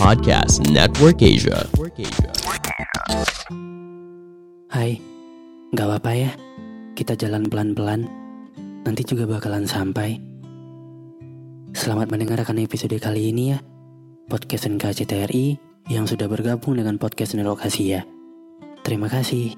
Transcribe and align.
Podcast 0.00 0.64
Network 0.72 1.20
Asia. 1.20 1.60
Hai, 4.72 4.96
gak 5.76 5.86
apa-apa 5.92 6.16
ya. 6.16 6.32
Kita 6.96 7.12
jalan 7.20 7.44
pelan-pelan. 7.44 8.08
Nanti 8.88 9.04
juga 9.04 9.28
bakalan 9.28 9.68
sampai. 9.68 10.16
Selamat 11.76 12.08
mendengarkan 12.08 12.56
episode 12.64 12.96
kali 12.96 13.28
ini 13.28 13.52
ya. 13.52 13.60
Podcast 14.24 14.72
NKCTRI 14.72 15.60
yang 15.92 16.08
sudah 16.08 16.32
bergabung 16.32 16.80
dengan 16.80 16.96
podcast 16.96 17.36
Network 17.36 17.68
Asia. 17.68 18.00
Terima 18.80 19.12
kasih. 19.12 19.52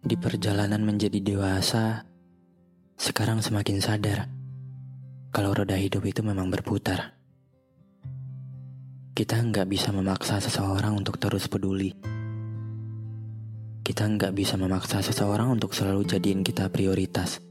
Di 0.00 0.16
perjalanan 0.16 0.80
menjadi 0.80 1.20
dewasa, 1.20 2.08
sekarang 3.10 3.42
semakin 3.42 3.82
sadar 3.82 4.30
kalau 5.34 5.50
roda 5.50 5.74
hidup 5.74 6.06
itu 6.06 6.22
memang 6.22 6.46
berputar. 6.46 7.18
Kita 9.18 9.34
nggak 9.34 9.66
bisa 9.66 9.90
memaksa 9.90 10.38
seseorang 10.38 10.94
untuk 10.94 11.18
terus 11.18 11.50
peduli. 11.50 11.90
Kita 13.82 14.06
nggak 14.06 14.30
bisa 14.30 14.54
memaksa 14.54 15.02
seseorang 15.02 15.58
untuk 15.58 15.74
selalu 15.74 16.06
jadiin 16.06 16.46
kita 16.46 16.70
prioritas. 16.70 17.42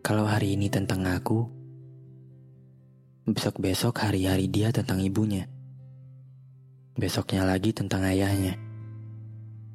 Kalau 0.00 0.24
hari 0.24 0.56
ini 0.56 0.72
tentang 0.72 1.04
aku, 1.04 1.44
besok-besok 3.28 4.00
hari-hari 4.00 4.48
dia 4.48 4.72
tentang 4.72 5.04
ibunya. 5.04 5.44
Besoknya 6.96 7.44
lagi 7.44 7.76
tentang 7.76 8.00
ayahnya, 8.08 8.56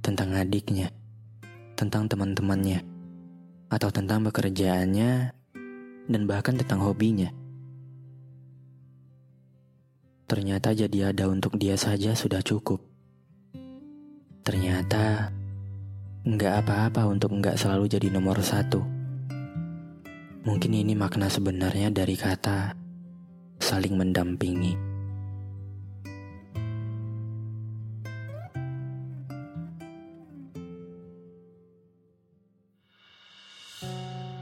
tentang 0.01 0.33
adiknya, 0.33 0.89
tentang 1.77 2.09
teman-temannya, 2.09 2.90
atau 3.71 3.87
tentang 3.87 4.27
pekerjaannya, 4.27 5.31
dan 6.11 6.21
bahkan 6.27 6.59
tentang 6.59 6.83
hobinya. 6.83 7.31
Ternyata 10.27 10.75
jadi 10.75 11.15
ada 11.15 11.31
untuk 11.31 11.55
dia 11.55 11.79
saja 11.79 12.11
sudah 12.11 12.43
cukup. 12.43 12.83
Ternyata 14.43 15.31
nggak 16.27 16.53
apa-apa 16.67 17.07
untuk 17.07 17.31
nggak 17.31 17.55
selalu 17.55 17.87
jadi 17.87 18.11
nomor 18.11 18.43
satu. 18.43 18.83
Mungkin 20.43 20.71
ini 20.75 20.91
makna 20.91 21.31
sebenarnya 21.31 21.95
dari 21.95 22.19
kata 22.19 22.75
saling 23.61 23.95
mendampingi. 23.95 24.90